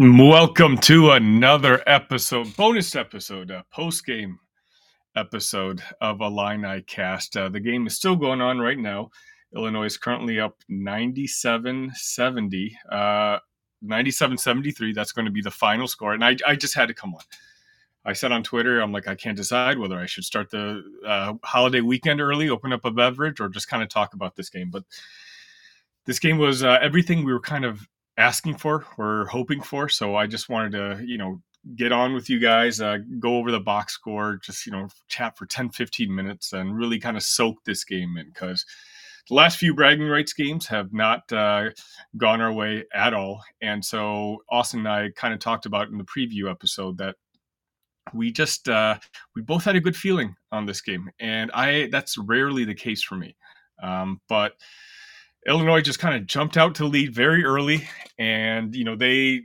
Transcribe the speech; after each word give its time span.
Welcome 0.00 0.78
to 0.82 1.10
another 1.10 1.82
episode, 1.88 2.56
bonus 2.56 2.94
episode, 2.94 3.50
a 3.50 3.64
post 3.72 4.06
game 4.06 4.38
episode 5.16 5.82
of 6.00 6.18
Illinicast. 6.18 7.36
Uh, 7.36 7.48
the 7.48 7.58
game 7.58 7.84
is 7.88 7.96
still 7.96 8.14
going 8.14 8.40
on 8.40 8.60
right 8.60 8.78
now. 8.78 9.10
Illinois 9.56 9.86
is 9.86 9.98
currently 9.98 10.38
up 10.38 10.54
97 10.68 11.90
70, 11.96 12.78
uh, 12.92 13.38
97 13.82 14.38
73. 14.38 14.92
That's 14.92 15.10
going 15.10 15.24
to 15.24 15.32
be 15.32 15.42
the 15.42 15.50
final 15.50 15.88
score. 15.88 16.12
And 16.12 16.24
I, 16.24 16.36
I 16.46 16.54
just 16.54 16.76
had 16.76 16.86
to 16.86 16.94
come 16.94 17.12
on. 17.12 17.22
I 18.04 18.12
said 18.12 18.30
on 18.30 18.44
Twitter, 18.44 18.78
I'm 18.78 18.92
like, 18.92 19.08
I 19.08 19.16
can't 19.16 19.36
decide 19.36 19.80
whether 19.80 19.98
I 19.98 20.06
should 20.06 20.22
start 20.22 20.48
the 20.48 20.80
uh, 21.04 21.34
holiday 21.42 21.80
weekend 21.80 22.20
early, 22.20 22.50
open 22.50 22.72
up 22.72 22.84
a 22.84 22.92
beverage, 22.92 23.40
or 23.40 23.48
just 23.48 23.68
kind 23.68 23.82
of 23.82 23.88
talk 23.88 24.14
about 24.14 24.36
this 24.36 24.48
game. 24.48 24.70
But 24.70 24.84
this 26.04 26.20
game 26.20 26.38
was 26.38 26.62
uh, 26.62 26.78
everything 26.80 27.24
we 27.24 27.32
were 27.32 27.40
kind 27.40 27.64
of 27.64 27.84
asking 28.18 28.56
for 28.56 28.84
or 28.98 29.26
hoping 29.26 29.62
for. 29.62 29.88
So 29.88 30.16
I 30.16 30.26
just 30.26 30.48
wanted 30.48 30.72
to, 30.72 31.02
you 31.06 31.16
know, 31.16 31.40
get 31.76 31.92
on 31.92 32.12
with 32.14 32.28
you 32.28 32.38
guys, 32.38 32.80
uh, 32.80 32.98
go 33.18 33.36
over 33.36 33.50
the 33.50 33.60
box 33.60 33.94
score, 33.94 34.38
just, 34.42 34.66
you 34.66 34.72
know, 34.72 34.88
chat 35.08 35.38
for 35.38 35.46
10, 35.46 35.70
15 35.70 36.14
minutes 36.14 36.52
and 36.52 36.76
really 36.76 36.98
kind 36.98 37.16
of 37.16 37.22
soak 37.22 37.64
this 37.64 37.84
game 37.84 38.16
in 38.16 38.26
because 38.26 38.66
the 39.28 39.34
last 39.34 39.58
few 39.58 39.74
bragging 39.74 40.08
rights 40.08 40.32
games 40.32 40.66
have 40.66 40.92
not 40.92 41.30
uh, 41.32 41.70
gone 42.16 42.40
our 42.40 42.52
way 42.52 42.84
at 42.92 43.14
all. 43.14 43.42
And 43.62 43.84
so 43.84 44.38
Austin 44.50 44.80
and 44.80 44.88
I 44.88 45.10
kind 45.16 45.32
of 45.32 45.40
talked 45.40 45.66
about 45.66 45.88
in 45.88 45.98
the 45.98 46.04
preview 46.04 46.50
episode 46.50 46.98
that 46.98 47.16
we 48.14 48.32
just 48.32 48.68
uh, 48.68 48.98
we 49.36 49.42
both 49.42 49.64
had 49.64 49.76
a 49.76 49.80
good 49.80 49.96
feeling 49.96 50.34
on 50.50 50.64
this 50.64 50.80
game, 50.80 51.10
and 51.20 51.50
I 51.52 51.88
that's 51.92 52.16
rarely 52.16 52.64
the 52.64 52.74
case 52.74 53.02
for 53.02 53.16
me. 53.16 53.36
Um, 53.82 54.20
but 54.30 54.54
Illinois 55.48 55.80
just 55.80 55.98
kind 55.98 56.14
of 56.14 56.26
jumped 56.26 56.56
out 56.56 56.74
to 56.76 56.84
lead 56.84 57.14
very 57.14 57.44
early, 57.44 57.88
and 58.18 58.74
you 58.74 58.84
know 58.84 58.96
they. 58.96 59.42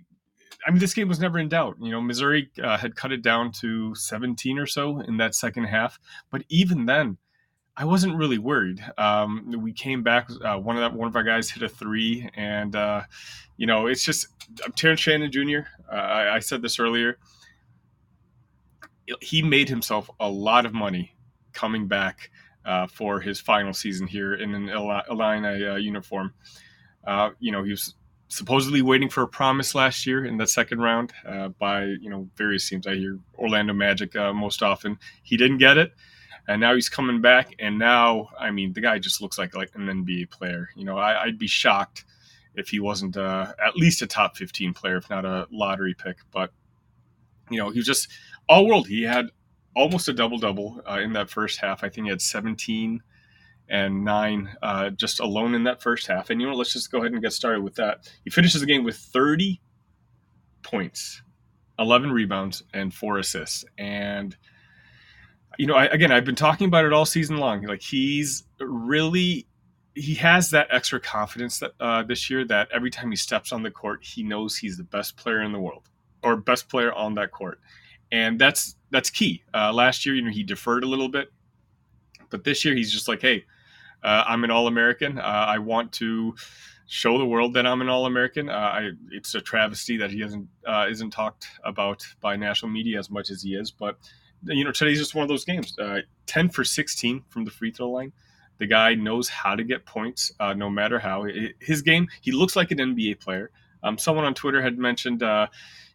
I 0.66 0.72
mean, 0.72 0.80
this 0.80 0.94
game 0.94 1.10
was 1.10 1.20
never 1.20 1.40
in 1.40 1.50
doubt. 1.50 1.76
You 1.82 1.92
know, 1.92 2.02
Missouri 2.02 2.50
uh, 2.62 2.78
had 2.78 2.96
cut 2.96 3.12
it 3.12 3.22
down 3.22 3.52
to 3.60 3.94
17 3.96 4.58
or 4.58 4.66
so 4.66 5.02
in 5.02 5.18
that 5.18 5.36
second 5.36 5.66
half, 5.66 6.00
but 6.32 6.44
even 6.48 6.86
then, 6.86 7.18
I 7.76 7.84
wasn't 7.86 8.16
really 8.16 8.38
worried. 8.38 8.82
Um, 8.98 9.54
we 9.62 9.74
came 9.74 10.04
back. 10.04 10.30
Uh, 10.44 10.58
one 10.58 10.76
of 10.78 10.82
that 10.82 10.98
one 10.98 11.08
of 11.08 11.16
our 11.16 11.24
guys 11.24 11.50
hit 11.50 11.64
a 11.64 11.70
three, 11.70 12.30
and 12.36 12.76
uh, 12.76 13.02
you 13.58 13.66
know, 13.66 13.88
it's 13.88 14.04
just 14.04 14.28
Terrence 14.76 15.00
Shannon 15.00 15.32
Jr. 15.32 15.68
Uh, 15.92 15.96
I, 15.96 16.36
I 16.36 16.40
said 16.40 16.62
this 16.62 16.80
earlier. 16.80 17.18
He 19.22 19.42
made 19.42 19.70
himself 19.70 20.10
a 20.20 20.30
lot 20.30 20.66
of 20.66 20.74
money 20.74 21.16
coming 21.54 21.88
back 21.88 22.30
uh, 22.66 22.88
for 22.88 23.20
his 23.20 23.40
final 23.40 23.74
season 23.74 24.08
here 24.08 24.36
in 24.36 24.54
an 24.54 24.70
Illini 24.70 25.66
uh, 25.66 25.76
uniform. 25.76 26.34
Uh, 27.06 27.32
you 27.40 27.52
know, 27.52 27.64
he 27.64 27.72
was 27.72 27.96
supposedly 28.34 28.82
waiting 28.82 29.10
for 29.10 29.22
a 29.22 29.28
promise 29.28 29.76
last 29.76 30.08
year 30.08 30.26
in 30.26 30.38
the 30.38 30.48
second 30.48 30.80
round 30.80 31.14
uh, 31.28 31.50
by 31.50 31.84
you 31.84 32.10
know 32.10 32.28
various 32.36 32.68
teams. 32.68 32.88
I 32.88 32.96
hear 32.96 33.20
Orlando 33.38 33.74
Magic 33.74 34.16
uh, 34.16 34.34
most 34.34 34.64
often. 34.64 34.98
He 35.22 35.38
didn't 35.38 35.58
get 35.60 35.78
it, 35.78 35.94
and 36.48 36.60
now 36.60 36.74
he's 36.74 36.90
coming 36.90 37.22
back. 37.22 37.54
And 37.60 37.78
now, 37.78 38.30
I 38.40 38.52
mean, 38.52 38.74
the 38.74 38.82
guy 38.82 39.00
just 39.00 39.22
looks 39.22 39.38
like 39.38 39.56
like 39.56 39.72
an 39.76 39.88
NBA 39.88 40.32
player. 40.32 40.70
You 40.76 40.86
know, 40.86 40.98
I, 40.98 41.26
would 41.26 41.38
be 41.38 41.48
shocked 41.48 42.06
if 42.56 42.70
he 42.70 42.80
wasn't 42.80 43.18
uh, 43.18 43.54
at 43.64 43.76
least 43.76 44.02
a 44.02 44.08
top 44.08 44.38
15 44.38 44.74
player, 44.74 44.98
if 44.98 45.10
not 45.10 45.26
a 45.26 45.48
lottery 45.52 45.94
pick. 45.94 46.18
But 46.32 46.52
you 47.50 47.58
know, 47.58 47.70
he 47.70 47.80
was 47.80 47.86
just 47.86 48.10
all 48.50 48.66
world. 48.68 48.88
He 48.88 49.04
had 49.04 49.28
almost 49.76 50.08
a 50.08 50.14
double 50.14 50.38
double 50.38 50.82
uh, 50.90 51.00
in 51.00 51.14
that 51.14 51.30
first 51.30 51.60
half. 51.60 51.84
I 51.84 51.90
think 51.90 52.06
he 52.06 52.10
had 52.10 52.22
17 52.22 53.02
and 53.70 54.04
nine 54.04 54.56
uh, 54.62 54.90
just 54.92 55.20
alone 55.20 55.56
in 55.56 55.64
that 55.64 55.82
first 55.82 56.08
half. 56.08 56.30
And 56.30 56.42
you 56.42 56.48
know, 56.48 56.54
let's 56.54 56.74
just 56.74 56.92
go 56.92 57.00
ahead 57.00 57.12
and 57.12 57.22
get 57.22 57.34
started 57.34 57.62
with 57.62 57.76
that. 57.76 58.10
He 58.24 58.30
finishes 58.30 58.62
the 58.62 58.68
game 58.68 58.84
with 58.84 58.98
30 58.98 59.62
points, 60.62 61.22
11 61.80 62.12
rebounds, 62.12 62.64
and 62.74 62.94
four 62.94 63.18
assists. 63.18 63.66
And 63.78 64.36
you 65.58 65.68
know, 65.68 65.76
I, 65.76 65.86
again, 65.86 66.12
I've 66.12 66.26
been 66.26 66.36
talking 66.36 66.68
about 66.68 66.86
it 66.86 66.94
all 66.94 67.06
season 67.06 67.38
long. 67.38 67.64
Like 67.64 67.82
he's 67.82 68.44
really 68.60 69.48
he 69.96 70.16
has 70.16 70.50
that 70.50 70.68
extra 70.72 71.00
confidence 71.00 71.60
that 71.60 71.72
uh, 71.80 72.02
this 72.02 72.30
year 72.30 72.44
that 72.46 72.68
every 72.74 72.90
time 72.90 73.12
he 73.12 73.16
steps 73.16 73.52
on 73.52 73.62
the 73.62 73.70
court, 73.70 74.04
he 74.04 74.24
knows 74.24 74.58
he's 74.58 74.78
the 74.78 74.84
best 74.84 75.16
player 75.18 75.42
in 75.42 75.52
the 75.52 75.60
world 75.60 75.90
or 76.24 76.36
best 76.36 76.70
player 76.70 76.92
on 76.92 77.14
that 77.16 77.32
court 77.32 77.60
and 78.14 78.40
that's 78.40 78.76
that's 78.92 79.10
key. 79.10 79.44
Uh, 79.54 79.74
last 79.74 80.06
year, 80.06 80.14
you 80.16 80.22
know, 80.22 80.30
he 80.30 80.44
deferred 80.44 80.84
a 80.84 80.88
little 80.88 81.10
bit, 81.10 81.34
but 82.30 82.44
this 82.44 82.64
year 82.64 82.76
he's 82.76 82.92
just 82.92 83.08
like, 83.08 83.20
hey, 83.20 83.44
uh, 84.04 84.24
I'm 84.28 84.44
an 84.44 84.52
All 84.52 84.68
American. 84.68 85.18
Uh, 85.18 85.24
I 85.24 85.58
want 85.58 85.92
to 85.94 86.36
show 86.86 87.18
the 87.18 87.26
world 87.26 87.56
that 87.56 87.66
I'm 87.66 87.82
an 87.82 87.90
All 87.90 88.06
American. 88.06 88.50
Uh, 88.50 88.54
I, 88.54 88.92
it's 89.10 89.34
a 89.34 89.42
travesty 89.42 89.98
that 89.98 90.12
he 90.12 90.22
hasn't 90.22 90.48
uh, 90.68 90.86
isn't 90.90 91.10
talked 91.10 91.48
about 91.66 92.06
by 92.22 92.36
national 92.36 92.72
media 92.72 93.00
as 93.00 93.10
much 93.10 93.32
as 93.32 93.42
he 93.42 93.56
is, 93.56 93.72
but 93.72 93.98
you 94.46 94.64
know, 94.64 94.72
today's 94.72 95.00
just 95.00 95.16
one 95.16 95.24
of 95.24 95.30
those 95.30 95.44
games. 95.44 95.78
Uh, 95.80 96.02
Ten 96.28 96.50
for 96.50 96.64
16 96.64 97.24
from 97.30 97.46
the 97.46 97.52
free 97.52 97.72
throw 97.72 97.90
line. 97.90 98.12
The 98.60 98.68
guy 98.68 98.94
knows 98.94 99.28
how 99.28 99.56
to 99.56 99.64
get 99.64 99.86
points, 99.86 100.32
no 100.40 100.70
matter 100.70 101.00
how. 101.00 101.26
His 101.60 101.82
game, 101.82 102.08
he 102.22 102.32
looks 102.32 102.56
like 102.56 102.70
an 102.70 102.78
NBA 102.78 103.20
player. 103.20 103.50
Um, 103.82 103.98
someone 103.98 104.26
on 104.26 104.34
Twitter 104.34 104.62
had 104.62 104.78
mentioned 104.78 105.24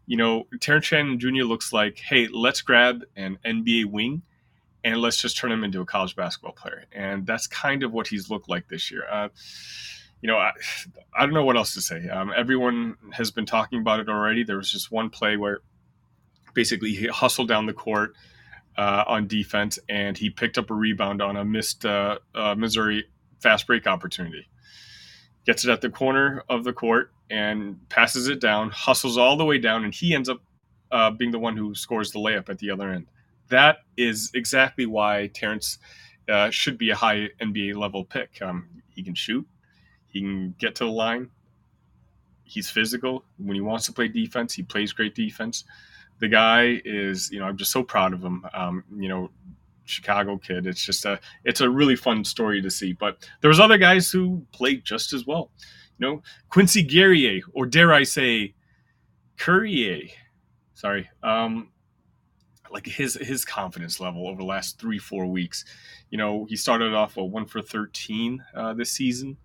you 0.08 0.16
know, 0.16 0.46
Terrence 0.60 0.86
Shannon 0.86 1.20
Jr. 1.20 1.44
looks 1.44 1.70
like, 1.70 1.98
hey, 1.98 2.28
let's 2.32 2.62
grab 2.62 3.04
an 3.14 3.38
NBA 3.44 3.84
wing 3.84 4.22
and 4.82 5.02
let's 5.02 5.20
just 5.20 5.36
turn 5.36 5.52
him 5.52 5.62
into 5.62 5.82
a 5.82 5.84
college 5.84 6.16
basketball 6.16 6.52
player. 6.52 6.86
And 6.92 7.26
that's 7.26 7.46
kind 7.46 7.82
of 7.82 7.92
what 7.92 8.06
he's 8.06 8.30
looked 8.30 8.48
like 8.48 8.68
this 8.68 8.90
year. 8.90 9.04
Uh, 9.08 9.28
you 10.22 10.26
know, 10.26 10.38
I, 10.38 10.52
I, 11.14 11.26
don't 11.26 11.34
know 11.34 11.44
what 11.44 11.58
else 11.58 11.74
to 11.74 11.82
say. 11.82 12.08
Um, 12.08 12.32
everyone 12.34 12.96
has 13.12 13.30
been 13.30 13.44
talking 13.44 13.80
about 13.80 14.00
it 14.00 14.08
already. 14.08 14.44
There 14.44 14.56
was 14.56 14.72
just 14.72 14.90
one 14.90 15.10
play 15.10 15.36
where 15.36 15.60
basically 16.54 16.94
he 16.94 17.08
hustled 17.08 17.48
down 17.48 17.66
the 17.66 17.74
court 17.74 18.14
uh, 18.78 19.04
on 19.06 19.26
defense 19.26 19.78
and 19.90 20.16
he 20.16 20.30
picked 20.30 20.56
up 20.56 20.70
a 20.70 20.74
rebound 20.74 21.20
on 21.20 21.36
a 21.36 21.44
missed 21.44 21.84
uh, 21.84 22.18
uh 22.34 22.54
Missouri 22.54 23.04
fast 23.40 23.66
break 23.66 23.86
opportunity 23.86 24.48
gets 25.44 25.64
it 25.64 25.70
at 25.70 25.80
the 25.80 25.90
corner 25.90 26.42
of 26.48 26.64
the 26.64 26.72
court 26.72 27.12
and 27.30 27.76
passes 27.88 28.28
it 28.28 28.40
down, 28.40 28.70
hustles 28.70 29.18
all 29.18 29.36
the 29.36 29.44
way 29.44 29.58
down, 29.58 29.84
and 29.84 29.94
he 29.94 30.14
ends 30.14 30.28
up 30.28 30.40
uh, 30.90 31.10
being 31.10 31.30
the 31.30 31.38
one 31.38 31.56
who 31.56 31.74
scores 31.74 32.10
the 32.10 32.18
layup 32.18 32.48
at 32.48 32.58
the 32.58 32.70
other 32.70 32.90
end. 32.90 33.06
That 33.48 33.78
is 33.96 34.30
exactly 34.34 34.86
why 34.86 35.30
Terrence 35.34 35.78
uh, 36.28 36.50
should 36.50 36.78
be 36.78 36.90
a 36.90 36.94
high 36.94 37.28
NBA 37.40 37.76
level 37.76 38.04
pick. 38.04 38.40
Um, 38.42 38.68
he 38.88 39.02
can 39.02 39.14
shoot, 39.14 39.46
he 40.06 40.20
can 40.20 40.54
get 40.58 40.74
to 40.76 40.84
the 40.84 40.90
line, 40.90 41.30
he's 42.44 42.70
physical. 42.70 43.24
When 43.38 43.54
he 43.54 43.60
wants 43.60 43.86
to 43.86 43.92
play 43.92 44.08
defense, 44.08 44.54
he 44.54 44.62
plays 44.62 44.92
great 44.92 45.14
defense. 45.14 45.64
The 46.20 46.28
guy 46.28 46.80
is, 46.84 47.30
you 47.30 47.38
know, 47.38 47.46
I'm 47.46 47.56
just 47.56 47.70
so 47.70 47.82
proud 47.82 48.12
of 48.12 48.22
him. 48.22 48.44
Um, 48.52 48.84
you 48.96 49.08
know, 49.08 49.30
Chicago 49.84 50.36
kid. 50.36 50.66
It's 50.66 50.84
just 50.84 51.04
a 51.04 51.18
it's 51.44 51.60
a 51.60 51.70
really 51.70 51.96
fun 51.96 52.24
story 52.24 52.60
to 52.62 52.70
see. 52.70 52.92
But 52.92 53.28
there 53.40 53.48
was 53.48 53.60
other 53.60 53.78
guys 53.78 54.10
who 54.10 54.44
played 54.52 54.84
just 54.84 55.12
as 55.12 55.26
well. 55.26 55.50
You 55.98 56.06
know, 56.06 56.22
Quincy 56.48 56.82
Guerrier, 56.82 57.40
or 57.52 57.66
dare 57.66 57.92
I 57.92 58.04
say, 58.04 58.54
Courier. 59.36 60.08
Sorry. 60.74 61.08
Um, 61.22 61.70
like 62.70 62.86
his 62.86 63.14
his 63.14 63.44
confidence 63.44 63.98
level 63.98 64.28
over 64.28 64.38
the 64.38 64.46
last 64.46 64.78
three 64.78 64.98
four 64.98 65.26
weeks. 65.26 65.64
You 66.10 66.18
know, 66.18 66.44
he 66.48 66.56
started 66.56 66.94
off 66.94 67.16
a 67.16 67.24
one 67.24 67.46
for 67.46 67.62
thirteen 67.62 68.44
uh, 68.54 68.74
this 68.74 68.92
season, 68.92 69.38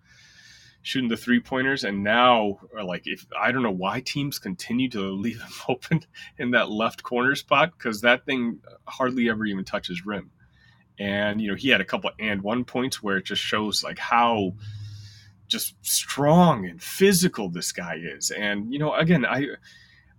shooting 0.82 1.08
the 1.08 1.16
three 1.16 1.40
pointers, 1.40 1.84
and 1.84 2.04
now 2.04 2.60
uh, 2.78 2.84
like 2.84 3.02
if 3.06 3.26
I 3.38 3.50
don't 3.50 3.62
know 3.62 3.70
why 3.70 4.00
teams 4.00 4.38
continue 4.38 4.88
to 4.90 5.00
leave 5.12 5.40
him 5.40 5.52
open 5.68 6.04
in 6.38 6.50
that 6.52 6.70
left 6.70 7.02
corner 7.02 7.34
spot 7.34 7.72
because 7.76 8.02
that 8.02 8.26
thing 8.26 8.60
hardly 8.86 9.28
ever 9.28 9.44
even 9.46 9.64
touches 9.64 10.04
rim 10.04 10.30
and 10.98 11.40
you 11.40 11.48
know 11.48 11.56
he 11.56 11.68
had 11.68 11.80
a 11.80 11.84
couple 11.84 12.10
and 12.18 12.42
one 12.42 12.64
points 12.64 13.02
where 13.02 13.16
it 13.16 13.24
just 13.24 13.42
shows 13.42 13.82
like 13.82 13.98
how 13.98 14.52
just 15.48 15.74
strong 15.82 16.66
and 16.66 16.82
physical 16.82 17.48
this 17.48 17.72
guy 17.72 17.96
is. 18.02 18.30
And 18.30 18.72
you 18.72 18.78
know 18.78 18.94
again 18.94 19.24
i 19.26 19.46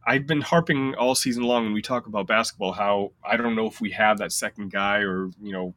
i've 0.08 0.28
been 0.28 0.42
harping 0.42 0.94
all 0.96 1.16
season 1.16 1.44
long 1.44 1.64
when 1.64 1.74
we 1.74 1.82
talk 1.82 2.06
about 2.06 2.28
basketball 2.28 2.72
how 2.72 3.12
i 3.24 3.36
don't 3.36 3.56
know 3.56 3.66
if 3.66 3.82
we 3.82 3.90
have 3.92 4.20
that 4.20 4.32
second 4.32 4.72
guy 4.72 5.00
or 5.00 5.32
you 5.42 5.52
know 5.52 5.74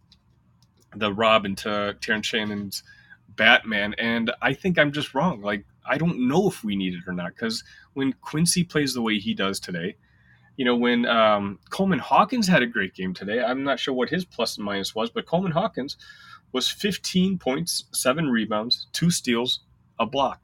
the 0.97 1.13
robin 1.13 1.55
to 1.55 1.97
terrence 2.01 2.27
shannon's 2.27 2.83
batman. 3.37 3.95
And 3.99 4.31
i 4.43 4.53
think 4.53 4.79
i'm 4.79 4.93
just 4.93 5.15
wrong. 5.15 5.41
Like 5.41 5.65
i 5.87 5.97
don't 5.97 6.29
know 6.29 6.49
if 6.49 6.63
we 6.63 6.77
need 6.77 6.95
it 6.95 7.05
or 7.07 7.13
not 7.15 7.35
because 7.35 7.65
when 7.95 8.13
quincy 8.21 8.65
plays 8.65 8.93
the 8.93 9.03
way 9.03 9.19
he 9.19 9.33
does 9.33 9.59
today 9.59 9.97
you 10.59 10.65
know, 10.65 10.75
when 10.75 11.07
um, 11.07 11.61
Coleman 11.71 12.01
Hawkins 12.01 12.49
had 12.49 12.65
a 12.65 12.67
great 12.67 12.93
game 12.93 13.15
today, 13.15 13.41
I'm 13.41 13.63
not 13.63 13.79
sure 13.79 13.95
what 13.95 14.11
his 14.11 14.25
plus 14.25 14.57
and 14.57 14.67
minus 14.67 14.93
was, 14.93 15.09
but 15.09 15.25
Coleman 15.25 15.53
Hawkins 15.53 15.97
was 16.51 16.69
15 16.69 17.39
points, 17.39 17.85
seven 17.93 18.29
rebounds, 18.29 18.89
two 18.93 19.09
steals, 19.09 19.61
a 20.01 20.05
block. 20.05 20.43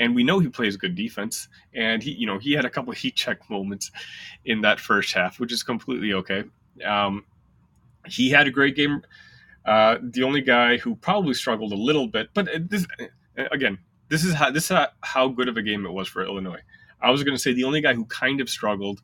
And 0.00 0.14
we 0.14 0.24
know 0.24 0.38
he 0.38 0.48
plays 0.48 0.78
good 0.78 0.94
defense. 0.94 1.48
And 1.74 2.02
he, 2.02 2.12
you 2.12 2.26
know, 2.26 2.38
he 2.38 2.52
had 2.52 2.64
a 2.64 2.70
couple 2.70 2.92
heat 2.94 3.16
check 3.16 3.38
moments 3.50 3.90
in 4.46 4.62
that 4.62 4.80
first 4.80 5.12
half, 5.12 5.38
which 5.38 5.52
is 5.52 5.62
completely 5.62 6.14
okay. 6.14 6.44
Um, 6.82 7.26
he 8.06 8.30
had 8.30 8.46
a 8.46 8.50
great 8.50 8.74
game. 8.74 9.02
Uh, 9.66 9.98
the 10.02 10.22
only 10.22 10.40
guy 10.40 10.78
who 10.78 10.96
probably 10.96 11.34
struggled 11.34 11.72
a 11.72 11.76
little 11.76 12.08
bit, 12.08 12.30
but 12.32 12.48
this, 12.70 12.86
again, 13.52 13.78
this 14.08 14.24
is 14.24 14.32
how 14.32 14.50
this 14.50 14.70
is 14.70 14.78
how 15.02 15.28
good 15.28 15.48
of 15.48 15.56
a 15.56 15.62
game 15.62 15.84
it 15.84 15.92
was 15.92 16.08
for 16.08 16.22
Illinois. 16.22 16.60
I 17.00 17.10
was 17.10 17.22
going 17.22 17.34
to 17.34 17.40
say 17.40 17.52
the 17.52 17.64
only 17.64 17.82
guy 17.82 17.94
who 17.94 18.04
kind 18.06 18.40
of 18.40 18.48
struggled 18.48 19.00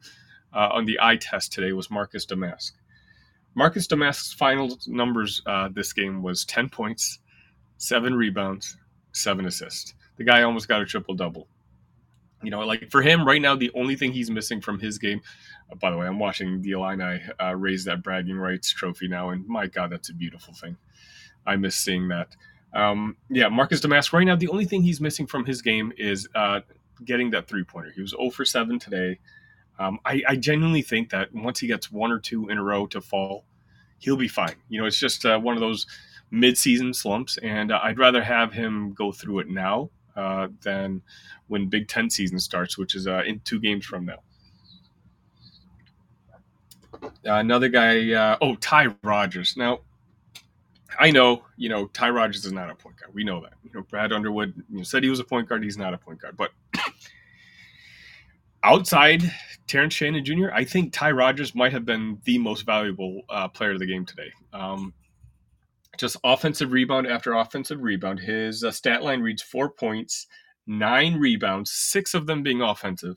uh, 0.54 0.68
on 0.72 0.84
the 0.84 0.98
eye 1.00 1.16
test 1.16 1.52
today 1.52 1.72
was 1.72 1.90
Marcus 1.90 2.26
Domask. 2.26 2.72
Marcus 3.54 3.86
Domask's 3.86 4.32
final 4.32 4.78
numbers 4.86 5.42
uh, 5.46 5.68
this 5.72 5.92
game 5.92 6.22
was 6.22 6.44
10 6.44 6.68
points, 6.68 7.18
seven 7.78 8.14
rebounds, 8.14 8.76
seven 9.12 9.46
assists. 9.46 9.94
The 10.16 10.24
guy 10.24 10.42
almost 10.42 10.68
got 10.68 10.82
a 10.82 10.86
triple 10.86 11.14
double. 11.14 11.48
You 12.42 12.50
know, 12.50 12.60
like 12.60 12.90
for 12.90 13.02
him 13.02 13.26
right 13.26 13.40
now, 13.40 13.54
the 13.54 13.70
only 13.74 13.96
thing 13.96 14.12
he's 14.12 14.30
missing 14.30 14.60
from 14.60 14.78
his 14.78 14.98
game. 14.98 15.20
Uh, 15.70 15.74
by 15.74 15.90
the 15.90 15.96
way, 15.96 16.06
I'm 16.06 16.18
watching 16.18 16.62
the 16.62 16.72
Illini 16.72 17.20
uh, 17.42 17.54
raise 17.54 17.84
that 17.84 18.02
bragging 18.02 18.36
rights 18.36 18.72
trophy 18.72 19.08
now, 19.08 19.30
and 19.30 19.46
my 19.46 19.66
God, 19.66 19.90
that's 19.90 20.08
a 20.08 20.14
beautiful 20.14 20.54
thing. 20.54 20.76
I 21.46 21.56
miss 21.56 21.76
seeing 21.76 22.08
that. 22.08 22.34
Um, 22.72 23.16
yeah, 23.28 23.48
Marcus 23.48 23.80
Domask 23.80 24.12
right 24.12 24.24
now, 24.24 24.36
the 24.36 24.48
only 24.48 24.64
thing 24.64 24.82
he's 24.82 25.00
missing 25.00 25.26
from 25.26 25.44
his 25.44 25.60
game 25.60 25.92
is 25.98 26.28
uh, 26.34 26.60
getting 27.04 27.30
that 27.30 27.48
three 27.48 27.64
pointer. 27.64 27.90
He 27.94 28.00
was 28.00 28.10
0 28.10 28.30
for 28.30 28.44
7 28.44 28.78
today. 28.78 29.18
Um, 29.80 29.98
I, 30.04 30.22
I, 30.28 30.36
genuinely 30.36 30.82
think 30.82 31.08
that 31.08 31.32
once 31.32 31.58
he 31.58 31.66
gets 31.66 31.90
one 31.90 32.12
or 32.12 32.18
two 32.18 32.50
in 32.50 32.58
a 32.58 32.62
row 32.62 32.86
to 32.88 33.00
fall, 33.00 33.46
he'll 33.98 34.14
be 34.14 34.28
fine. 34.28 34.54
You 34.68 34.78
know, 34.78 34.86
it's 34.86 34.98
just 34.98 35.24
uh, 35.24 35.38
one 35.38 35.54
of 35.54 35.60
those 35.60 35.86
mid-season 36.30 36.92
slumps, 36.92 37.38
and 37.38 37.72
uh, 37.72 37.80
I'd 37.82 37.98
rather 37.98 38.22
have 38.22 38.52
him 38.52 38.92
go 38.92 39.10
through 39.10 39.38
it 39.38 39.48
now 39.48 39.88
uh, 40.16 40.48
than 40.60 41.00
when 41.48 41.66
Big 41.66 41.88
Ten 41.88 42.10
season 42.10 42.38
starts, 42.38 42.76
which 42.76 42.94
is 42.94 43.06
uh, 43.06 43.22
in 43.26 43.40
two 43.40 43.58
games 43.58 43.86
from 43.86 44.04
now. 44.04 44.18
another 47.24 47.70
guy, 47.70 48.12
uh, 48.12 48.36
oh 48.42 48.56
Ty 48.56 48.94
Rodgers. 49.02 49.56
Now, 49.56 49.80
I 50.98 51.10
know, 51.10 51.44
you 51.56 51.70
know, 51.70 51.86
Ty 51.86 52.10
Rodgers 52.10 52.44
is 52.44 52.52
not 52.52 52.68
a 52.68 52.74
point 52.74 52.96
guard. 52.98 53.14
We 53.14 53.24
know 53.24 53.40
that. 53.40 53.54
You 53.64 53.70
know, 53.72 53.82
Brad 53.88 54.12
Underwood 54.12 54.52
you 54.70 54.78
know, 54.78 54.82
said 54.82 55.02
he 55.02 55.08
was 55.08 55.20
a 55.20 55.24
point 55.24 55.48
guard. 55.48 55.64
He's 55.64 55.78
not 55.78 55.94
a 55.94 55.98
point 55.98 56.20
guard, 56.20 56.36
but 56.36 56.50
outside 58.62 59.22
Terrence 59.66 59.94
Shannon 59.94 60.24
Jr., 60.24 60.50
I 60.52 60.64
think 60.64 60.92
Ty 60.92 61.12
Rodgers 61.12 61.54
might 61.54 61.72
have 61.72 61.84
been 61.84 62.18
the 62.24 62.38
most 62.38 62.62
valuable 62.62 63.22
uh, 63.28 63.48
player 63.48 63.72
of 63.72 63.78
the 63.78 63.86
game 63.86 64.04
today. 64.04 64.32
Um, 64.52 64.94
just 65.98 66.16
offensive 66.24 66.72
rebound 66.72 67.06
after 67.06 67.34
offensive 67.34 67.80
rebound. 67.80 68.20
His 68.20 68.64
uh, 68.64 68.70
stat 68.70 69.02
line 69.02 69.20
reads 69.20 69.42
four 69.42 69.70
points, 69.70 70.26
nine 70.66 71.16
rebounds, 71.16 71.70
six 71.70 72.14
of 72.14 72.26
them 72.26 72.42
being 72.42 72.62
offensive. 72.62 73.16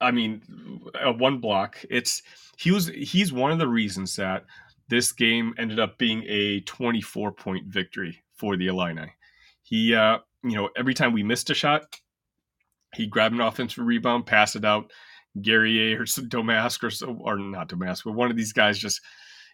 I 0.00 0.10
mean, 0.10 0.42
uh, 0.94 1.12
one 1.12 1.38
block. 1.38 1.84
It's 1.90 2.22
he 2.56 2.70
was 2.70 2.88
he's 2.88 3.32
one 3.32 3.50
of 3.50 3.58
the 3.58 3.68
reasons 3.68 4.14
that 4.16 4.44
this 4.88 5.12
game 5.12 5.54
ended 5.58 5.80
up 5.80 5.98
being 5.98 6.24
a 6.28 6.60
24 6.60 7.32
point 7.32 7.66
victory 7.66 8.22
for 8.34 8.56
the 8.56 8.68
Illini. 8.68 9.12
He, 9.62 9.94
uh, 9.94 10.18
you 10.44 10.56
know, 10.56 10.70
every 10.76 10.94
time 10.94 11.12
we 11.12 11.22
missed 11.22 11.50
a 11.50 11.54
shot, 11.54 11.96
he 12.94 13.06
grabbed 13.06 13.34
an 13.34 13.40
offensive 13.40 13.84
rebound, 13.84 14.26
passed 14.26 14.56
it 14.56 14.64
out. 14.64 14.90
Guerrier 15.40 16.00
or 16.00 16.04
Domask 16.04 16.82
or, 16.82 17.16
or 17.20 17.38
not 17.38 17.68
Domask, 17.68 18.04
but 18.04 18.14
one 18.14 18.30
of 18.30 18.36
these 18.36 18.52
guys 18.52 18.78
just, 18.78 19.00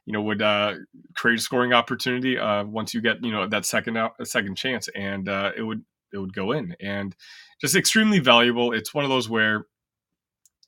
you 0.07 0.13
know, 0.13 0.23
would 0.23 0.43
uh, 0.43 0.75
create 1.15 1.39
a 1.39 1.43
scoring 1.43 1.73
opportunity 1.73 2.39
uh, 2.39 2.65
once 2.65 2.95
you 2.95 3.01
get, 3.01 3.23
you 3.23 3.33
know, 3.33 3.47
that 3.47 3.67
second 3.67 3.97
out, 3.97 4.13
a 4.19 4.25
second 4.25 4.57
chance, 4.57 4.89
and 4.95 5.29
uh, 5.29 5.53
it 5.57 5.63
would 5.63 5.85
it 6.13 6.19
would 6.19 6.33
go 6.33 6.53
in, 6.53 6.77
and 6.81 7.15
just 7.61 7.77
extremely 7.77 8.19
valuable. 8.19 8.73
It's 8.73 8.95
one 8.95 9.05
of 9.05 9.11
those 9.11 9.29
where, 9.29 9.67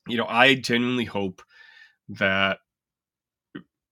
you 0.07 0.17
know, 0.17 0.25
I 0.27 0.55
genuinely 0.55 1.05
hope 1.05 1.41
that 2.09 2.59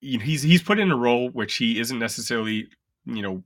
you 0.01 0.19
know, 0.19 0.25
he's 0.25 0.43
he's 0.43 0.63
put 0.63 0.79
in 0.79 0.91
a 0.91 0.97
role 0.97 1.29
which 1.29 1.55
he 1.55 1.79
isn't 1.79 1.99
necessarily, 1.99 2.67
you 3.05 3.21
know, 3.21 3.43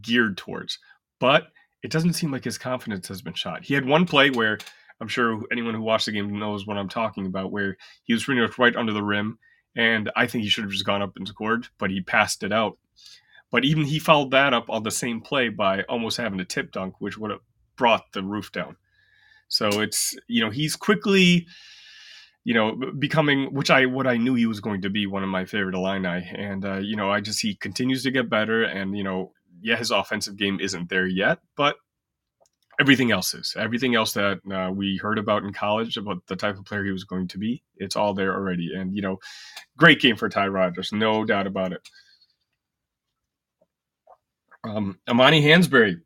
geared 0.00 0.36
towards, 0.36 0.78
but 1.18 1.48
it 1.82 1.90
doesn't 1.90 2.14
seem 2.14 2.30
like 2.30 2.44
his 2.44 2.58
confidence 2.58 3.08
has 3.08 3.22
been 3.22 3.34
shot. 3.34 3.64
He 3.64 3.74
had 3.74 3.84
one 3.84 4.06
play 4.06 4.30
where 4.30 4.58
I'm 5.00 5.08
sure 5.08 5.40
anyone 5.50 5.74
who 5.74 5.82
watched 5.82 6.06
the 6.06 6.12
game 6.12 6.38
knows 6.38 6.66
what 6.66 6.78
I'm 6.78 6.88
talking 6.88 7.26
about, 7.26 7.50
where 7.50 7.76
he 8.04 8.12
was 8.12 8.24
pretty 8.24 8.40
much 8.40 8.58
right 8.58 8.76
under 8.76 8.92
the 8.92 9.02
rim, 9.02 9.38
and 9.76 10.10
I 10.14 10.26
think 10.26 10.44
he 10.44 10.50
should 10.50 10.64
have 10.64 10.72
just 10.72 10.86
gone 10.86 11.02
up 11.02 11.16
and 11.16 11.26
scored, 11.26 11.66
but 11.78 11.90
he 11.90 12.00
passed 12.00 12.42
it 12.42 12.52
out. 12.52 12.78
But 13.50 13.64
even 13.64 13.84
he 13.84 13.98
followed 13.98 14.30
that 14.30 14.54
up 14.54 14.70
on 14.70 14.82
the 14.82 14.90
same 14.90 15.20
play 15.20 15.48
by 15.48 15.82
almost 15.82 16.16
having 16.16 16.40
a 16.40 16.44
tip 16.44 16.72
dunk, 16.72 16.94
which 17.00 17.18
would 17.18 17.30
have 17.30 17.40
brought 17.76 18.12
the 18.12 18.22
roof 18.22 18.52
down. 18.52 18.76
So 19.48 19.80
it's 19.80 20.16
you 20.28 20.42
know 20.42 20.50
he's 20.50 20.76
quickly, 20.76 21.46
you 22.44 22.54
know, 22.54 22.78
becoming 22.98 23.52
which 23.52 23.70
I 23.70 23.86
what 23.86 24.06
I 24.06 24.16
knew 24.16 24.34
he 24.34 24.46
was 24.46 24.60
going 24.60 24.82
to 24.82 24.90
be 24.90 25.06
one 25.06 25.22
of 25.22 25.28
my 25.28 25.44
favorite 25.44 25.74
Illini, 25.74 26.30
and 26.34 26.64
uh, 26.64 26.78
you 26.78 26.96
know 26.96 27.10
I 27.10 27.20
just 27.20 27.42
he 27.42 27.54
continues 27.56 28.02
to 28.04 28.10
get 28.10 28.30
better, 28.30 28.62
and 28.62 28.96
you 28.96 29.04
know 29.04 29.32
yeah, 29.62 29.76
his 29.76 29.90
offensive 29.90 30.36
game 30.36 30.60
isn't 30.60 30.88
there 30.88 31.06
yet, 31.06 31.38
but 31.56 31.76
everything 32.80 33.10
else 33.12 33.34
is. 33.34 33.54
Everything 33.58 33.94
else 33.94 34.12
that 34.14 34.38
uh, 34.52 34.70
we 34.72 34.96
heard 34.96 35.18
about 35.18 35.44
in 35.44 35.52
college 35.52 35.96
about 35.96 36.26
the 36.26 36.36
type 36.36 36.58
of 36.58 36.64
player 36.64 36.84
he 36.84 36.90
was 36.90 37.04
going 37.04 37.28
to 37.28 37.38
be, 37.38 37.62
it's 37.76 37.96
all 37.96 38.14
there 38.14 38.34
already. 38.34 38.70
And, 38.74 38.94
you 38.94 39.02
know, 39.02 39.18
great 39.76 40.00
game 40.00 40.16
for 40.16 40.28
Ty 40.28 40.48
Rodgers, 40.48 40.90
no 40.92 41.24
doubt 41.24 41.46
about 41.46 41.72
it. 41.72 41.88
Um, 44.64 44.98
Amani 45.08 45.42
Hansberry 45.42 46.00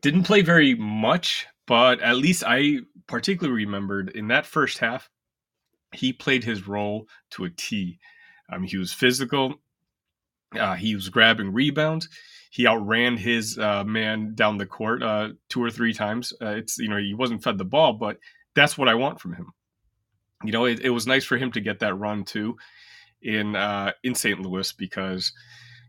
didn't 0.00 0.24
play 0.24 0.42
very 0.42 0.74
much, 0.74 1.46
but 1.66 2.00
at 2.00 2.16
least 2.16 2.42
I 2.46 2.78
particularly 3.06 3.64
remembered 3.64 4.10
in 4.10 4.28
that 4.28 4.46
first 4.46 4.78
half, 4.78 5.10
he 5.94 6.12
played 6.12 6.44
his 6.44 6.66
role 6.66 7.06
to 7.30 7.44
a 7.44 7.50
T. 7.50 7.98
Um, 8.52 8.64
he 8.64 8.76
was 8.76 8.92
physical. 8.92 9.54
Uh, 10.58 10.74
he 10.74 10.94
was 10.94 11.08
grabbing 11.08 11.52
rebounds 11.52 12.08
he 12.54 12.68
outran 12.68 13.16
his 13.16 13.58
uh, 13.58 13.82
man 13.82 14.36
down 14.36 14.58
the 14.58 14.66
court 14.66 15.02
uh, 15.02 15.30
two 15.48 15.60
or 15.60 15.72
three 15.72 15.92
times. 15.92 16.32
Uh, 16.40 16.50
it's 16.50 16.78
you 16.78 16.88
know 16.88 16.98
he 16.98 17.12
wasn't 17.12 17.42
fed 17.42 17.58
the 17.58 17.64
ball, 17.64 17.94
but 17.94 18.18
that's 18.54 18.78
what 18.78 18.88
I 18.88 18.94
want 18.94 19.20
from 19.20 19.32
him. 19.32 19.50
You 20.44 20.52
know, 20.52 20.64
it, 20.64 20.78
it 20.78 20.90
was 20.90 21.04
nice 21.04 21.24
for 21.24 21.36
him 21.36 21.50
to 21.50 21.60
get 21.60 21.80
that 21.80 21.96
run 21.96 22.24
too 22.24 22.56
in 23.20 23.56
uh, 23.56 23.90
in 24.04 24.14
St. 24.14 24.40
Louis 24.40 24.70
because 24.70 25.32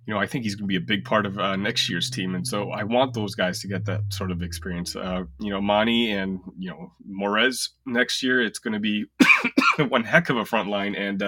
you 0.08 0.14
know 0.16 0.20
I 0.20 0.26
think 0.26 0.44
he's 0.44 0.56
going 0.56 0.64
to 0.64 0.68
be 0.68 0.76
a 0.84 0.88
big 0.96 1.06
part 1.06 1.28
of 1.28 1.38
uh, 1.38 1.56
next 1.56 1.88
year's 1.88 2.10
team, 2.10 2.34
and 2.34 2.48
so 2.48 2.72
I 2.72 2.82
want 2.82 3.14
those 3.14 3.36
guys 3.36 3.60
to 3.60 3.68
get 3.68 3.86
that 3.86 4.02
sort 4.10 4.32
of 4.32 4.42
experience. 4.42 4.96
You 4.96 5.28
know, 5.40 5.62
Mani 5.62 6.14
and 6.14 6.40
you 6.58 6.72
know 6.72 6.94
Morez 7.08 7.70
next 7.86 8.24
year, 8.24 8.42
it's 8.42 8.58
going 8.58 8.74
to 8.74 8.80
be 8.80 9.06
one 9.88 10.04
heck 10.04 10.32
of 10.32 10.38
a 10.38 10.46
front 10.46 10.70
line, 10.70 10.96
and 10.96 11.22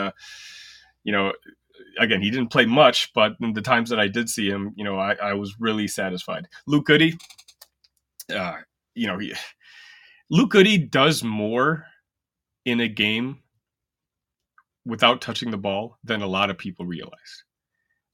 you 1.04 1.12
know 1.12 1.32
again, 2.00 2.22
he 2.22 2.30
didn't 2.30 2.52
play 2.52 2.66
much, 2.66 3.12
but 3.14 3.34
in 3.42 3.54
the 3.54 3.62
times 3.62 3.90
that 3.90 4.00
I 4.00 4.08
did 4.08 4.30
see 4.30 4.50
him, 4.50 4.74
you 4.76 4.84
know, 4.84 4.98
I, 4.98 5.16
I 5.22 5.34
was 5.34 5.56
really 5.60 5.88
satisfied. 5.88 6.48
Luke 6.66 6.86
Goode, 6.86 7.16
uh, 8.34 8.58
you 8.96 9.08
know, 9.08 9.18
he, 9.18 9.34
Luke 10.30 10.52
Goode 10.52 10.92
does 10.92 11.24
more 11.24 11.86
in 12.66 12.80
a 12.80 12.88
game 12.88 13.40
without 14.86 15.22
touching 15.22 15.52
the 15.52 15.58
ball 15.58 15.98
than 16.04 16.22
a 16.22 16.28
lot 16.28 16.50
of 16.50 16.58
people 16.58 16.86
realize. 16.86 17.44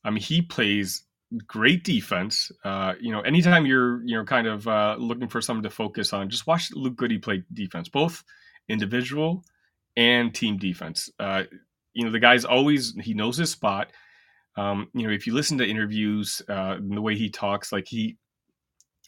I 0.03 0.09
mean, 0.09 0.21
he 0.21 0.41
plays 0.41 1.05
great 1.47 1.83
defense. 1.83 2.51
Uh, 2.63 2.93
you 2.99 3.11
know, 3.11 3.21
anytime 3.21 3.65
you're 3.65 4.03
you 4.05 4.15
know 4.17 4.23
kind 4.23 4.47
of 4.47 4.67
uh, 4.67 4.95
looking 4.99 5.27
for 5.27 5.41
something 5.41 5.63
to 5.63 5.69
focus 5.69 6.13
on, 6.13 6.29
just 6.29 6.47
watch 6.47 6.71
Luke 6.73 6.95
Goode 6.95 7.21
play 7.21 7.43
defense, 7.53 7.89
both 7.89 8.23
individual 8.67 9.43
and 9.95 10.33
team 10.33 10.57
defense. 10.57 11.09
Uh, 11.19 11.43
you 11.93 12.05
know, 12.05 12.11
the 12.11 12.19
guy's 12.19 12.45
always 12.45 12.93
he 13.01 13.13
knows 13.13 13.37
his 13.37 13.51
spot. 13.51 13.91
Um, 14.55 14.89
you 14.93 15.07
know, 15.07 15.13
if 15.13 15.25
you 15.25 15.33
listen 15.33 15.57
to 15.59 15.67
interviews, 15.67 16.41
uh, 16.47 16.77
the 16.79 17.01
way 17.01 17.15
he 17.15 17.29
talks, 17.29 17.71
like 17.71 17.87
he 17.87 18.17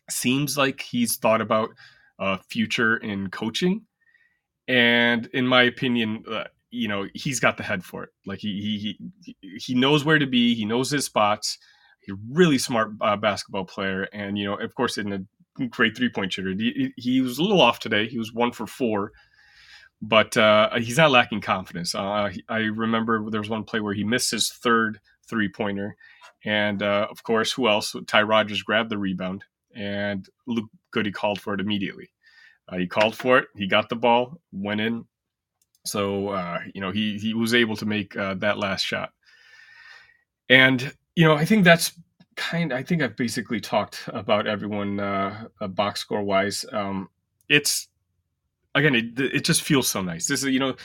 seems 0.10 0.58
like 0.58 0.82
he's 0.82 1.18
thought 1.18 1.42
about 1.42 1.70
a 2.20 2.40
future 2.50 2.98
in 2.98 3.30
coaching. 3.30 3.82
And 4.68 5.28
in 5.28 5.46
my 5.46 5.64
opinion, 5.64 6.24
uh, 6.30 6.46
you 6.72 6.88
know, 6.88 7.08
he's 7.14 7.40
got 7.40 7.58
the 7.58 7.64
head 7.64 7.84
for 7.84 8.04
it. 8.04 8.10
Like 8.26 8.40
he 8.40 8.98
he 9.32 9.36
he 9.58 9.76
knows 9.76 10.04
where 10.04 10.20
to 10.20 10.28
be. 10.28 10.56
He 10.56 10.66
knows 10.66 10.90
his 10.90 11.06
spots. 11.06 11.58
He's 12.02 12.16
a 12.16 12.20
really 12.32 12.58
smart 12.58 12.92
uh, 13.02 13.18
basketball 13.18 13.66
player, 13.66 14.04
and 14.14 14.38
you 14.38 14.46
know, 14.46 14.56
of 14.56 14.74
course, 14.76 14.98
in 14.98 15.14
a 15.14 15.68
great 15.70 15.96
three 15.96 16.10
point 16.10 16.34
shooter. 16.34 16.54
He, 16.58 16.92
he 16.98 17.22
was 17.22 17.38
a 17.38 17.42
little 17.42 17.62
off 17.62 17.80
today. 17.80 18.08
He 18.08 18.18
was 18.18 18.34
one 18.34 18.52
for 18.52 18.68
four 18.68 19.12
but 20.08 20.38
uh, 20.38 20.70
he's 20.78 20.98
not 20.98 21.12
lacking 21.12 21.42
confidence. 21.42 21.96
Uh, 21.96 22.30
I 22.48 22.60
remember 22.60 23.30
there 23.30 23.42
was 23.42 23.50
one 23.50 23.64
play 23.64 23.80
where 23.80 23.94
he 23.94 24.04
missed 24.04 24.32
his 24.32 24.50
third 24.50 25.00
three 25.28 25.50
pointer, 25.50 25.96
and 26.44 26.84
uh, 26.84 27.08
of 27.10 27.24
course, 27.24 27.52
who 27.52 27.68
else? 27.68 27.96
Ty 28.06 28.24
Rodgers 28.24 28.62
grabbed 28.62 28.92
the 28.92 29.00
rebound, 29.00 29.44
and 29.76 30.28
Luke 30.46 30.70
Goode 30.92 31.14
called 31.14 31.42
for 31.42 31.56
it 31.56 31.60
immediately. 31.60 32.12
Uh, 32.70 32.78
he 32.78 32.88
called 32.88 33.16
for 33.16 33.40
it. 33.40 33.48
He 33.56 33.68
got 33.68 33.90
the 33.90 33.96
ball, 33.96 34.40
went 34.52 34.82
in. 34.82 35.06
So 35.86 36.30
uh, 36.30 36.60
you 36.74 36.82
know 36.82 36.92
he 36.92 37.18
he 37.18 37.34
was 37.34 37.56
able 37.56 37.76
to 37.78 37.86
make 37.86 38.16
uh, 38.16 38.36
that 38.36 38.60
last 38.60 38.84
shot, 38.84 39.12
and 40.50 40.94
you 41.16 41.26
know 41.26 41.36
I 41.36 41.46
think 41.46 41.64
that's 41.64 41.94
kind. 42.36 42.72
I 42.72 42.84
think 42.84 43.02
I've 43.02 43.18
basically 43.18 43.60
talked 43.60 44.04
about 44.08 44.46
everyone 44.46 44.98
box 45.70 46.02
score 46.02 46.24
wise. 46.24 46.64
Um, 46.72 47.10
it's 47.50 47.88
again, 48.76 48.94
it, 48.94 49.20
it 49.20 49.46
just 49.46 49.62
feels 49.64 49.88
so 49.88 50.02
nice. 50.02 50.28
This 50.28 50.44
is, 50.44 50.50
you 50.50 50.60
know, 50.60 50.76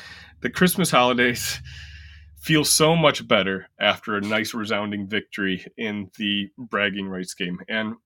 the 0.40 0.48
Christmas 0.48 0.90
holidays 0.90 1.60
feel 2.40 2.64
so 2.64 2.96
much 2.96 3.26
better 3.28 3.68
after 3.78 4.16
a 4.16 4.20
nice 4.20 4.54
resounding 4.54 5.06
victory 5.06 5.66
in 5.76 6.10
the 6.16 6.48
bragging 6.56 7.08
rights 7.08 7.34
game. 7.34 7.58
And, 7.68 7.96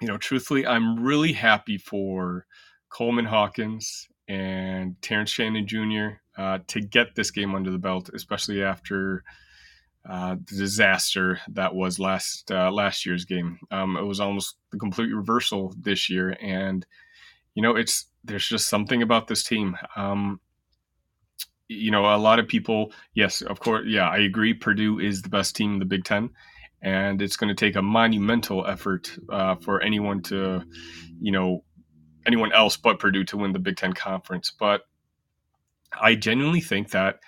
you 0.00 0.08
know, 0.08 0.16
truthfully, 0.16 0.66
I'm 0.66 1.02
really 1.02 1.32
happy 1.32 1.76
for 1.76 2.46
Coleman 2.88 3.26
Hawkins 3.26 4.08
and 4.28 5.00
Terrence 5.02 5.30
Shannon 5.30 5.66
Jr. 5.66 6.20
Uh, 6.38 6.60
to 6.68 6.80
get 6.80 7.14
this 7.14 7.30
game 7.30 7.54
under 7.54 7.70
the 7.70 7.78
belt, 7.78 8.08
especially 8.14 8.62
after 8.62 9.22
uh, 10.08 10.36
the 10.46 10.56
disaster 10.56 11.38
that 11.48 11.74
was 11.74 11.98
last 11.98 12.50
uh, 12.50 12.70
last 12.70 13.04
year's 13.04 13.24
game. 13.24 13.58
Um, 13.70 13.96
it 13.96 14.02
was 14.02 14.18
almost 14.18 14.56
the 14.70 14.78
complete 14.78 15.12
reversal 15.12 15.74
this 15.78 16.08
year, 16.08 16.36
and 16.40 16.86
you 17.54 17.62
know, 17.62 17.76
it's 17.76 18.06
there's 18.24 18.46
just 18.46 18.68
something 18.68 19.02
about 19.02 19.26
this 19.26 19.42
team. 19.42 19.76
Um, 19.96 20.40
you 21.68 21.90
know, 21.90 22.14
a 22.14 22.16
lot 22.16 22.38
of 22.38 22.46
people, 22.48 22.92
yes, 23.14 23.42
of 23.42 23.60
course, 23.60 23.84
yeah, 23.86 24.08
I 24.08 24.18
agree. 24.18 24.54
Purdue 24.54 24.98
is 24.98 25.22
the 25.22 25.28
best 25.28 25.56
team 25.56 25.74
in 25.74 25.78
the 25.78 25.84
Big 25.84 26.04
Ten, 26.04 26.30
and 26.82 27.22
it's 27.22 27.36
going 27.36 27.48
to 27.48 27.54
take 27.54 27.76
a 27.76 27.82
monumental 27.82 28.66
effort 28.66 29.16
uh, 29.30 29.56
for 29.56 29.82
anyone 29.82 30.22
to, 30.22 30.62
you 31.20 31.32
know, 31.32 31.64
anyone 32.26 32.52
else 32.52 32.76
but 32.76 32.98
Purdue 32.98 33.24
to 33.24 33.36
win 33.36 33.52
the 33.52 33.58
Big 33.58 33.76
Ten 33.76 33.92
conference. 33.92 34.52
But 34.56 34.82
I 35.98 36.14
genuinely 36.14 36.60
think 36.60 36.90
that 36.90 37.20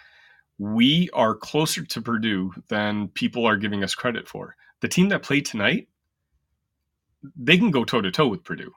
we 0.59 1.11
are 1.13 1.35
closer 1.35 1.85
to 1.85 2.03
Purdue 2.03 2.53
than 2.69 3.09
people 3.09 3.47
are 3.47 3.57
giving 3.57 3.83
us 3.83 3.95
credit 3.95 4.29
for. 4.29 4.57
The 4.81 4.89
team 4.89 5.09
that 5.09 5.23
played 5.23 5.47
tonight, 5.47 5.89
they 7.37 7.57
can 7.57 7.71
go 7.71 7.85
toe 7.85 8.03
to 8.03 8.11
toe 8.11 8.29
with 8.29 8.45
Purdue. 8.45 8.73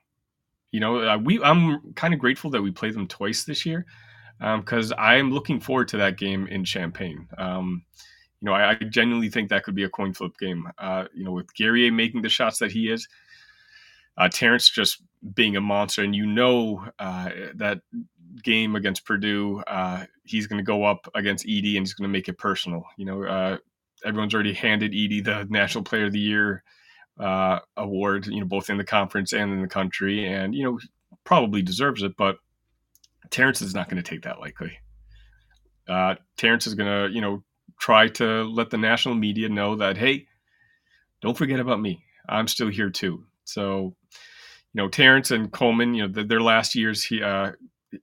You 0.77 0.81
know, 0.81 0.99
uh, 0.99 1.17
we 1.17 1.41
I'm 1.41 1.91
kind 1.93 2.13
of 2.13 2.19
grateful 2.19 2.51
that 2.51 2.61
we 2.61 2.69
played 2.69 2.93
them 2.93 3.07
twice 3.07 3.45
this 3.45 3.65
year 3.65 3.87
because 4.37 4.91
um, 4.91 4.97
I 4.99 5.15
am 5.15 5.31
looking 5.31 5.59
forward 5.59 5.87
to 5.87 5.97
that 5.97 6.19
game 6.19 6.45
in 6.45 6.63
Champaign. 6.63 7.27
Um, 7.35 7.83
you 8.39 8.45
know, 8.45 8.53
I, 8.53 8.69
I, 8.69 8.75
genuinely 8.75 9.29
think 9.29 9.49
that 9.49 9.63
could 9.63 9.73
be 9.73 9.85
a 9.85 9.89
coin 9.89 10.13
flip 10.13 10.33
game. 10.39 10.69
Uh, 10.77 11.05
you 11.15 11.23
know, 11.23 11.31
with 11.31 11.51
Guerrier 11.55 11.91
making 11.91 12.21
the 12.21 12.29
shots 12.29 12.59
that 12.59 12.71
he 12.71 12.91
is, 12.91 13.07
uh, 14.19 14.29
Terrence 14.29 14.69
just 14.69 15.01
being 15.33 15.55
a 15.55 15.61
monster, 15.61 16.03
and 16.03 16.15
you 16.15 16.27
know 16.27 16.85
uh, 16.99 17.31
that 17.55 17.81
game 18.43 18.75
against 18.75 19.03
Purdue, 19.03 19.63
uh, 19.65 20.05
he's 20.25 20.45
going 20.45 20.59
to 20.59 20.63
go 20.63 20.83
up 20.83 21.09
against 21.15 21.47
Edey 21.47 21.75
and 21.75 21.87
he's 21.87 21.95
going 21.95 22.07
to 22.07 22.13
make 22.13 22.29
it 22.29 22.37
personal. 22.37 22.85
You 22.97 23.05
know, 23.05 23.23
uh, 23.23 23.57
everyone's 24.05 24.35
already 24.35 24.53
handed 24.53 24.91
Edey 24.91 25.25
the 25.25 25.47
National 25.49 25.83
Player 25.83 26.05
of 26.05 26.11
the 26.11 26.19
Year 26.19 26.63
uh, 27.19 27.59
award. 27.75 28.27
You 28.27 28.41
know, 28.41 28.45
both 28.45 28.69
in 28.69 28.77
the 28.77 28.83
conference 28.83 29.33
and 29.33 29.51
in 29.51 29.61
the 29.61 29.67
country, 29.67 30.25
and 30.25 30.53
you 30.53 30.63
know 30.63 30.79
probably 31.23 31.61
deserves 31.61 32.03
it. 32.03 32.15
But 32.17 32.37
Terrence 33.29 33.61
is 33.61 33.75
not 33.75 33.89
going 33.89 34.01
to 34.01 34.09
take 34.09 34.23
that 34.23 34.39
likely. 34.39 34.77
Uh, 35.87 36.15
Terrence 36.37 36.67
is 36.67 36.73
going 36.73 36.89
to, 36.89 37.13
you 37.13 37.21
know, 37.21 37.43
try 37.79 38.07
to 38.07 38.43
let 38.43 38.69
the 38.69 38.77
national 38.77 39.15
media 39.15 39.49
know 39.49 39.75
that 39.75 39.97
hey, 39.97 40.27
don't 41.21 41.37
forget 41.37 41.59
about 41.59 41.79
me. 41.79 42.03
I'm 42.27 42.47
still 42.47 42.67
here 42.67 42.89
too. 42.89 43.23
So, 43.45 43.95
you 44.73 44.81
know, 44.81 44.87
Terrence 44.89 45.31
and 45.31 45.51
Coleman, 45.51 45.93
you 45.93 46.03
know, 46.03 46.13
the, 46.13 46.23
their 46.23 46.41
last 46.41 46.75
years 46.75 47.03
he, 47.03 47.21
uh, 47.21 47.51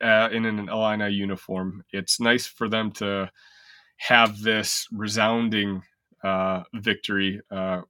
uh, 0.00 0.28
in 0.32 0.46
an 0.46 0.68
Illini 0.68 1.10
uniform, 1.10 1.84
it's 1.92 2.20
nice 2.20 2.46
for 2.46 2.68
them 2.68 2.90
to 2.92 3.30
have 3.96 4.40
this 4.40 4.86
resounding 4.90 5.82
uh, 6.24 6.62
victory 6.74 7.40
uh, 7.50 7.82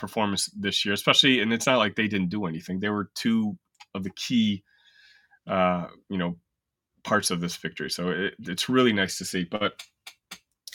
performance 0.00 0.50
this 0.58 0.84
year, 0.84 0.94
especially. 0.94 1.40
And 1.40 1.52
it's 1.52 1.66
not 1.66 1.78
like 1.78 1.94
they 1.94 2.08
didn't 2.08 2.30
do 2.30 2.46
anything; 2.46 2.80
they 2.80 2.88
were 2.88 3.10
two 3.14 3.56
of 3.94 4.02
the 4.02 4.10
key, 4.10 4.64
uh, 5.46 5.86
you 6.08 6.18
know, 6.18 6.36
parts 7.04 7.30
of 7.30 7.40
this 7.40 7.56
victory. 7.56 7.90
So 7.90 8.10
it, 8.10 8.34
it's 8.40 8.68
really 8.68 8.92
nice 8.92 9.18
to 9.18 9.24
see. 9.24 9.44
But 9.44 9.82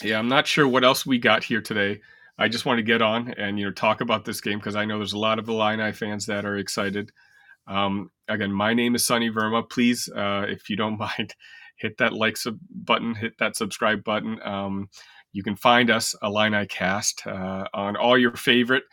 yeah, 0.02 0.18
I'm 0.18 0.28
not 0.28 0.46
sure 0.46 0.68
what 0.68 0.84
else 0.84 1.06
we 1.06 1.18
got 1.18 1.44
here 1.44 1.60
today. 1.60 2.00
I 2.38 2.48
just 2.48 2.66
want 2.66 2.78
to 2.78 2.82
get 2.82 3.00
on 3.00 3.32
and 3.38 3.58
you 3.58 3.64
know 3.64 3.72
talk 3.72 4.00
about 4.00 4.24
this 4.24 4.40
game 4.40 4.58
because 4.58 4.76
I 4.76 4.84
know 4.84 4.98
there's 4.98 5.14
a 5.14 5.18
lot 5.18 5.38
of 5.38 5.48
Illini 5.48 5.92
fans 5.92 6.26
that 6.26 6.44
are 6.44 6.56
excited. 6.56 7.10
Um, 7.66 8.10
again, 8.28 8.52
my 8.52 8.74
name 8.74 8.94
is 8.94 9.04
Sunny 9.04 9.30
Verma. 9.30 9.68
Please, 9.68 10.08
uh, 10.14 10.44
if 10.48 10.68
you 10.68 10.76
don't 10.76 10.98
mind, 11.18 11.34
hit 11.76 11.98
that 11.98 12.12
like 12.12 12.36
sub- 12.36 12.58
button, 12.70 13.14
hit 13.14 13.38
that 13.38 13.56
subscribe 13.56 14.04
button. 14.04 14.38
Um, 14.42 14.88
you 15.32 15.42
can 15.42 15.56
find 15.56 15.90
us 15.90 16.14
Illinicast 16.22 17.26
uh, 17.26 17.66
on 17.74 17.96
all 17.96 18.16
your 18.16 18.34
favorite 18.36 18.84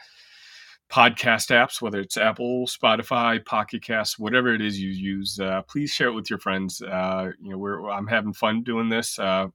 podcast 0.93 1.49
apps, 1.49 1.81
whether 1.81 1.99
it's 1.99 2.17
Apple, 2.17 2.67
Spotify, 2.67 3.43
Pocket 3.43 3.81
Cast, 3.81 4.19
whatever 4.19 4.53
it 4.53 4.61
is 4.61 4.79
you 4.79 4.91
use. 4.91 5.39
Uh, 5.39 5.63
please 5.63 5.91
share 5.91 6.09
it 6.09 6.13
with 6.13 6.29
your 6.29 6.37
friends. 6.37 6.83
Uh, 6.83 7.31
you 7.41 7.49
know, 7.49 7.57
we're 7.57 7.89
I'm 7.89 8.05
having 8.05 8.31
fun 8.31 8.61
doing 8.61 8.89
this, 8.89 9.17
uh, 9.17 9.47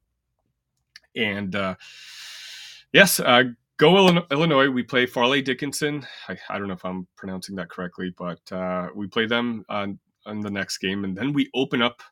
and 1.15 1.55
uh, 1.55 1.77
yes, 2.93 3.21
uh, 3.21 3.45
go 3.77 4.25
Illinois. 4.33 4.69
We 4.69 4.83
play 4.83 5.07
Fairleigh 5.07 5.43
Dickinson. 5.43 6.05
I, 6.29 6.37
I, 6.51 6.59
don't 6.59 6.67
know 6.67 6.75
if 6.75 6.85
I'm 6.85 7.07
pronouncing 7.15 7.55
that 7.55 7.71
correctly, 7.71 8.13
but 8.19 8.41
uh, 8.51 8.89
we 8.93 9.07
play 9.07 9.27
them 9.27 9.65
on, 9.69 10.01
on 10.27 10.41
the 10.41 10.51
next 10.51 10.79
game, 10.79 11.05
and 11.05 11.17
then 11.17 11.33
we 11.33 11.49
open 11.55 11.83
up. 11.83 12.03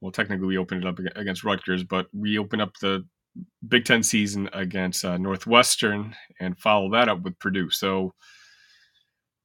Well, 0.00 0.12
technically, 0.12 0.46
we 0.46 0.58
opened 0.58 0.84
it 0.84 0.88
up 0.88 0.98
against 1.16 1.44
Rutgers, 1.44 1.84
but 1.84 2.06
we 2.14 2.38
open 2.38 2.62
up 2.62 2.78
the 2.80 3.04
Big 3.68 3.84
Ten 3.84 4.02
season 4.02 4.48
against 4.52 5.04
uh, 5.04 5.16
Northwestern 5.18 6.14
and 6.40 6.58
follow 6.58 6.90
that 6.92 7.08
up 7.08 7.22
with 7.22 7.38
Purdue. 7.38 7.70
So, 7.70 8.14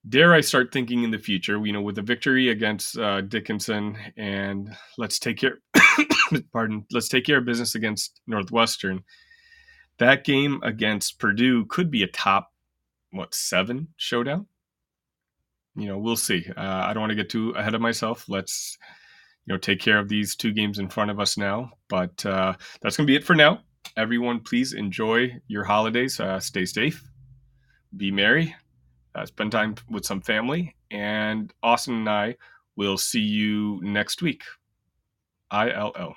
dare 0.07 0.33
I 0.33 0.41
start 0.41 0.71
thinking 0.71 1.03
in 1.03 1.11
the 1.11 1.19
future? 1.19 1.63
You 1.65 1.73
know, 1.73 1.81
with 1.81 1.97
a 1.97 2.03
victory 2.03 2.49
against 2.49 2.97
uh, 2.97 3.21
Dickinson, 3.21 3.97
and 4.17 4.69
let's 4.97 5.19
take 5.19 5.37
care. 5.37 5.59
pardon. 6.53 6.85
Let's 6.91 7.09
take 7.09 7.25
care 7.25 7.39
of 7.39 7.45
business 7.45 7.75
against 7.75 8.21
Northwestern 8.27 9.03
that 10.01 10.23
game 10.23 10.59
against 10.63 11.19
Purdue 11.19 11.65
could 11.65 11.91
be 11.91 12.01
a 12.01 12.07
top 12.07 12.51
what 13.11 13.35
seven 13.35 13.89
showdown. 13.97 14.47
You 15.75 15.87
know, 15.87 15.99
we'll 15.99 16.17
see. 16.17 16.43
Uh, 16.57 16.59
I 16.59 16.93
don't 16.93 17.01
want 17.01 17.11
to 17.11 17.15
get 17.15 17.29
too 17.29 17.51
ahead 17.51 17.75
of 17.75 17.81
myself. 17.81 18.25
Let's 18.27 18.77
you 19.45 19.53
know 19.53 19.59
take 19.59 19.79
care 19.79 19.99
of 19.99 20.09
these 20.09 20.35
two 20.35 20.53
games 20.53 20.79
in 20.79 20.89
front 20.89 21.11
of 21.11 21.19
us 21.19 21.37
now. 21.37 21.71
But 21.87 22.25
uh, 22.25 22.55
that's 22.81 22.97
going 22.97 23.05
to 23.05 23.11
be 23.11 23.15
it 23.15 23.23
for 23.23 23.35
now. 23.35 23.61
Everyone, 23.97 24.39
please 24.39 24.73
enjoy 24.73 25.39
your 25.47 25.63
holidays. 25.63 26.19
Uh, 26.19 26.39
stay 26.39 26.65
safe. 26.65 27.03
Be 27.95 28.11
merry. 28.11 28.55
Uh, 29.13 29.25
spend 29.25 29.51
time 29.51 29.75
with 29.89 30.05
some 30.05 30.21
family. 30.21 30.75
And 30.91 31.53
Austin 31.61 31.95
and 31.95 32.09
I 32.09 32.35
will 32.75 32.97
see 32.97 33.19
you 33.19 33.79
next 33.83 34.21
week. 34.21 34.43
ILL. 35.51 36.15